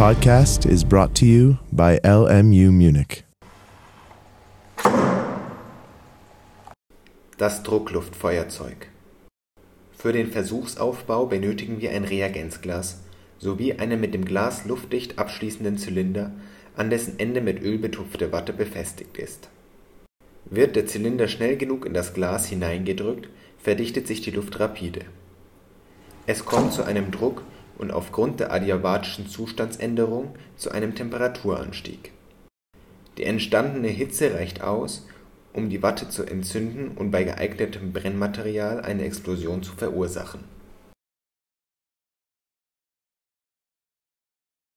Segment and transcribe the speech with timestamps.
[0.00, 3.22] podcast is brought to you by LMU Munich.
[7.36, 8.88] Das Druckluftfeuerzeug.
[9.92, 13.02] Für den Versuchsaufbau benötigen wir ein Reagenzglas
[13.36, 16.32] sowie einen mit dem Glas luftdicht abschließenden Zylinder,
[16.76, 19.50] an dessen Ende mit Öl betupfte Watte befestigt ist.
[20.46, 23.28] Wird der Zylinder schnell genug in das Glas hineingedrückt,
[23.62, 25.02] verdichtet sich die Luft rapide.
[26.26, 27.42] Es kommt zu einem Druck
[27.80, 32.12] und aufgrund der adiabatischen Zustandsänderung zu einem Temperaturanstieg.
[33.16, 35.06] Die entstandene Hitze reicht aus,
[35.54, 40.44] um die Watte zu entzünden und bei geeignetem Brennmaterial eine Explosion zu verursachen